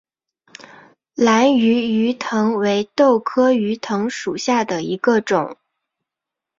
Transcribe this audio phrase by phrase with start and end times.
[1.13, 5.57] 兰屿鱼藤为豆科鱼藤属下的一个种。